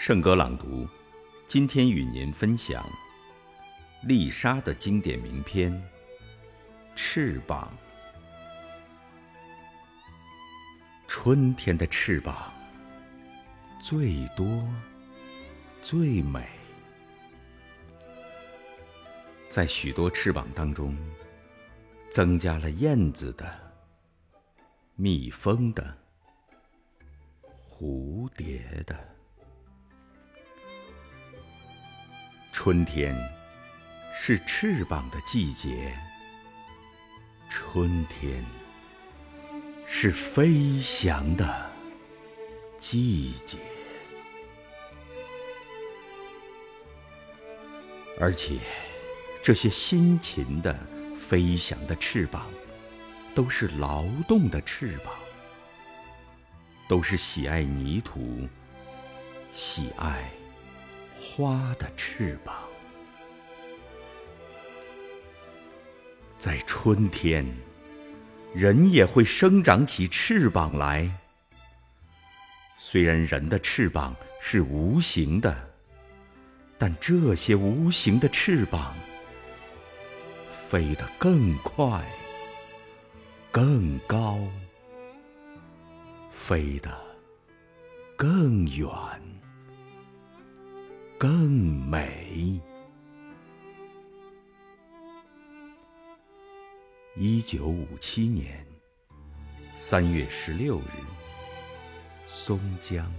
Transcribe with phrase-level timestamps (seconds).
[0.00, 0.88] 圣歌朗读，
[1.46, 2.82] 今天与您分享
[4.02, 5.70] 丽莎的经典名篇
[6.96, 7.70] 《翅膀》。
[11.06, 12.50] 春天的翅膀
[13.82, 14.66] 最多
[15.82, 16.48] 最美，
[19.50, 20.96] 在许多翅膀当中，
[22.08, 23.74] 增加了燕子的、
[24.96, 25.94] 蜜蜂的、
[27.42, 29.19] 蝴蝶的。
[32.62, 33.16] 春天
[34.14, 35.94] 是翅膀的季节，
[37.48, 38.44] 春天
[39.86, 41.70] 是飞翔的
[42.78, 43.56] 季节，
[48.20, 48.58] 而且
[49.42, 50.78] 这些辛勤的
[51.18, 52.44] 飞翔的翅膀，
[53.34, 55.14] 都是劳动的翅膀，
[56.86, 58.46] 都是喜爱泥土、
[59.50, 60.30] 喜爱。
[61.20, 62.56] 花的翅膀，
[66.38, 67.46] 在春天，
[68.54, 71.14] 人也会生长起翅膀来。
[72.78, 75.54] 虽然人的翅膀是无形的，
[76.78, 78.96] 但这些无形的翅膀
[80.48, 82.02] 飞得更快、
[83.52, 84.38] 更高，
[86.30, 86.90] 飞得
[88.16, 88.88] 更远。
[91.20, 92.58] 更美。
[97.14, 98.66] 一九五七年
[99.74, 101.04] 三月十六日，
[102.24, 103.12] 松江。